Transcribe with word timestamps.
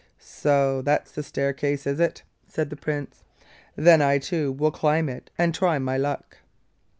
'So 0.17 0.81
that's 0.81 1.11
the 1.11 1.21
staircase, 1.21 1.85
is 1.85 1.99
it?' 1.99 2.23
said 2.47 2.71
the 2.71 2.75
Prince. 2.75 3.23
'Then 3.75 4.01
I 4.01 4.17
too 4.17 4.51
will 4.51 4.71
climb 4.71 5.07
it 5.07 5.29
and 5.37 5.53
try 5.53 5.77
my 5.77 5.95
luck. 5.95 6.39